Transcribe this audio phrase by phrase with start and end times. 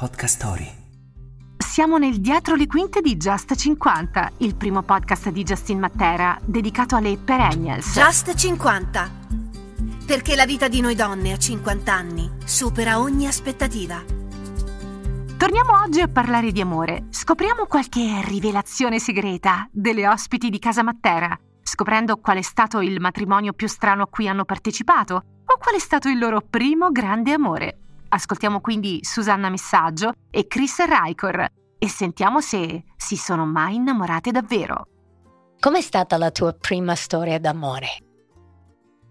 [0.00, 0.70] Podcast Story.
[1.58, 6.96] Siamo nel dietro le quinte di Just 50, il primo podcast di Justin Matera dedicato
[6.96, 7.92] alle perennials.
[7.92, 9.10] Just 50.
[10.06, 14.02] Perché la vita di noi donne a 50 anni supera ogni aspettativa.
[15.36, 17.08] Torniamo oggi a parlare di amore.
[17.10, 23.52] Scopriamo qualche rivelazione segreta delle ospiti di Casa Matera, scoprendo qual è stato il matrimonio
[23.52, 25.14] più strano a cui hanno partecipato
[25.44, 27.80] o qual è stato il loro primo grande amore.
[28.12, 31.46] Ascoltiamo quindi Susanna Messaggio e Chris Raicor
[31.78, 34.86] e sentiamo se si sono mai innamorate davvero.
[35.60, 37.88] Com'è stata la tua prima storia d'amore?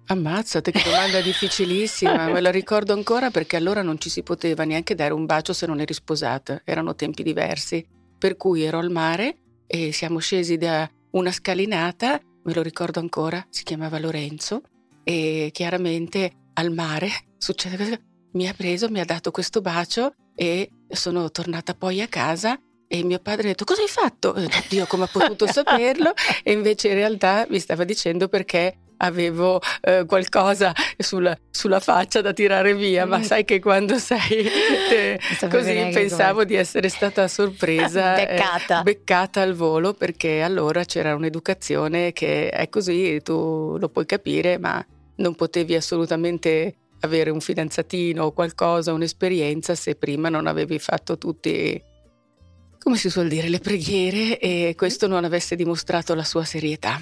[0.07, 4.95] Ammazzate, che domanda difficilissima, me la ricordo ancora perché allora non ci si poteva neanche
[4.95, 7.85] dare un bacio se non eri sposata, erano tempi diversi.
[8.17, 13.45] Per cui ero al mare e siamo scesi da una scalinata, me lo ricordo ancora,
[13.49, 14.61] si chiamava Lorenzo,
[15.03, 21.29] e chiaramente al mare succede mi ha preso, mi ha dato questo bacio e sono
[21.31, 24.35] tornata poi a casa e mio padre ha detto cosa hai fatto?
[24.67, 26.13] Dio come ha potuto saperlo?
[26.43, 32.33] E invece in realtà mi stava dicendo perché avevo eh, qualcosa sulla, sulla, faccia da
[32.33, 33.21] tirare via, ma mm.
[33.21, 34.49] sai che quando sei
[34.91, 36.45] eh, così pensavo come...
[36.45, 38.79] di essere stata sorpresa, beccata.
[38.79, 44.57] Eh, beccata al volo perché allora c'era un'educazione che è così, tu lo puoi capire,
[44.57, 44.83] ma
[45.17, 51.81] non potevi assolutamente avere un fidanzatino o qualcosa, un'esperienza, se prima non avevi fatto tutti,
[52.77, 57.01] come si suol dire, le preghiere e questo non avesse dimostrato la sua serietà.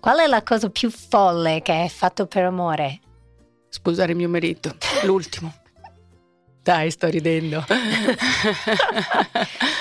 [0.00, 3.00] Qual è la cosa più folle che hai fatto per amore?
[3.68, 5.52] Sposare mio marito, l'ultimo.
[6.62, 7.64] Dai, sto ridendo.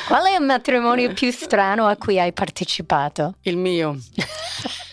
[0.07, 3.35] Qual è il matrimonio più strano a cui hai partecipato?
[3.41, 3.97] Il mio.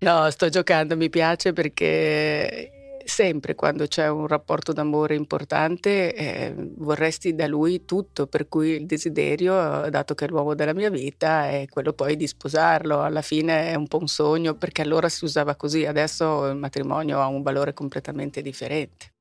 [0.00, 2.79] No, sto giocando, mi piace perché
[3.10, 8.86] sempre quando c'è un rapporto d'amore importante eh, vorresti da lui tutto, per cui il
[8.86, 13.02] desiderio, dato che è l'uomo della mia vita, è quello poi di sposarlo.
[13.02, 17.20] Alla fine è un po' un sogno perché allora si usava così, adesso il matrimonio
[17.20, 19.12] ha un valore completamente differente.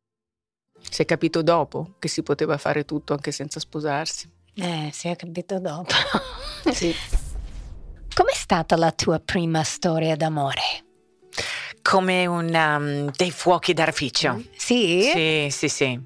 [0.79, 4.29] Si è capito dopo che si poteva fare tutto anche senza sposarsi.
[4.53, 5.93] Eh, si è capito dopo.
[6.71, 6.93] sì.
[8.13, 10.88] Com'è stata la tua prima storia d'amore?
[11.89, 14.43] Come un, um, dei fuochi d'artificio.
[14.55, 15.09] Sì?
[15.11, 15.99] Sì, sì, sì.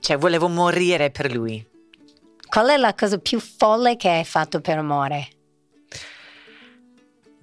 [0.00, 1.64] Cioè, volevo morire per lui.
[2.48, 5.28] Qual è la cosa più folle che hai fatto per amore?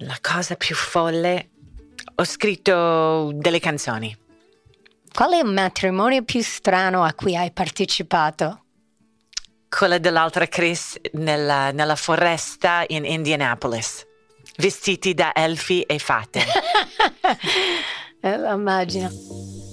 [0.00, 1.48] La cosa più folle?
[2.16, 4.14] Ho scritto delle canzoni.
[5.10, 8.64] Qual è il matrimonio più strano a cui hai partecipato?
[9.70, 14.08] Quella dell'altra Chris nella, nella foresta in Indianapolis
[14.60, 16.44] vestiti da elfi e fate.
[18.20, 19.10] eh, immagino.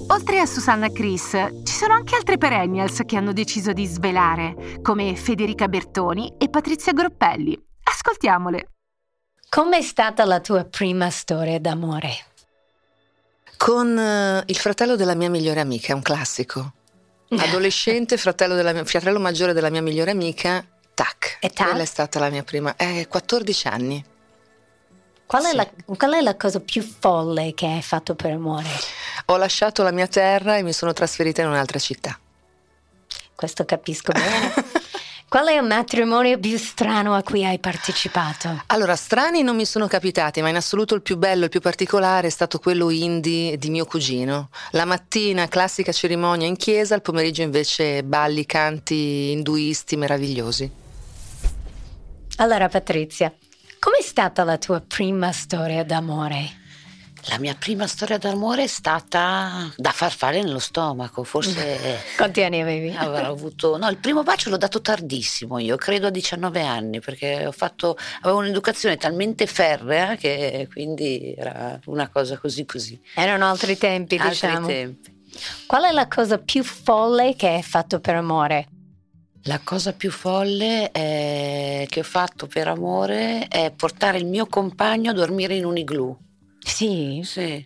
[0.10, 1.32] Oltre a Susanna Chris,
[1.64, 6.94] ci sono anche altre perennials che hanno deciso di svelare, come Federica Bertoni e Patrizia
[6.94, 7.62] Groppelli.
[7.84, 8.70] Ascoltiamole.
[9.50, 12.26] Com'è stata la tua prima storia d'amore?
[13.58, 16.74] Con uh, il fratello della mia migliore amica, un classico.
[17.38, 21.38] Adolescente, fratello, della, fratello maggiore della mia migliore amica, tac.
[21.42, 21.68] E tac?
[21.68, 22.76] Quella è stata la mia prima.
[22.78, 24.06] Eh, 14 anni.
[25.28, 25.56] Qual è, sì.
[25.58, 28.70] la, qual è, la, cosa più folle che hai fatto per amore?
[29.26, 32.18] Ho lasciato la mia terra e mi sono trasferita in un'altra città.
[33.36, 34.54] Questo capisco bene.
[35.30, 38.64] Qual è il matrimonio più strano a cui hai partecipato?
[38.68, 42.28] Allora, strani non mi sono capitati, ma in assoluto il più bello, il più particolare
[42.28, 44.48] è stato quello indie di mio cugino.
[44.72, 50.72] La mattina classica cerimonia in chiesa, il pomeriggio invece balli, canti induisti meravigliosi.
[52.38, 53.34] Allora, Patrizia,
[53.80, 56.66] Com'è stata la tua prima storia d'amore?
[57.30, 62.00] La mia prima storia d'amore è stata da far fare nello stomaco, forse...
[62.16, 62.96] Quanti anni avevi?
[62.96, 63.78] Avrò avuto...
[63.78, 67.98] No, il primo bacio l'ho dato tardissimo, io credo a 19 anni, perché ho fatto...
[68.22, 73.00] avevo un'educazione talmente ferrea che quindi era una cosa così così.
[73.14, 74.68] Erano altri tempi, altri diciamo.
[74.68, 75.16] tempi.
[75.66, 78.70] Qual è la cosa più folle che hai fatto per amore?
[79.44, 85.12] La cosa più folle è, che ho fatto per amore è portare il mio compagno
[85.12, 86.18] a dormire in un igloo.
[86.60, 87.22] Sì?
[87.24, 87.66] Sì.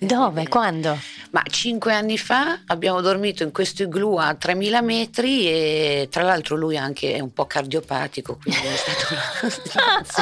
[0.00, 0.48] Dove?
[0.48, 0.98] Quando?
[1.30, 6.56] Ma cinque anni fa abbiamo dormito in questo igloo a 3000 metri e tra l'altro
[6.56, 9.50] lui anche è un po' cardiopatico, quindi è stata una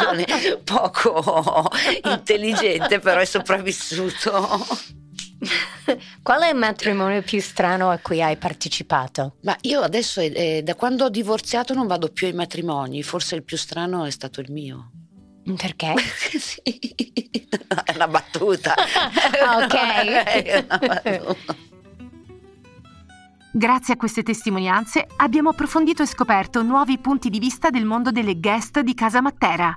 [0.06, 0.26] situazione
[0.62, 1.70] poco
[2.04, 4.98] intelligente, però è sopravvissuto.
[6.22, 9.36] Qual è il matrimonio più strano a cui hai partecipato?
[9.42, 13.02] Ma io adesso, eh, da quando ho divorziato, non vado più ai matrimoni.
[13.02, 14.90] Forse il più strano è stato il mio.
[15.56, 15.94] Perché?
[16.38, 16.60] sì,
[17.84, 18.74] è una battuta.
[18.74, 19.74] ok.
[19.74, 21.68] È una battuta.
[23.52, 28.38] Grazie a queste testimonianze abbiamo approfondito e scoperto nuovi punti di vista del mondo delle
[28.38, 29.76] guest di Casa Matera.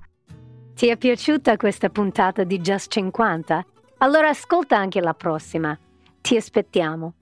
[0.76, 3.66] Ti è piaciuta questa puntata di Just 50?
[3.98, 5.76] Allora ascolta anche la prossima.
[6.24, 7.16] Ti aspettiamo.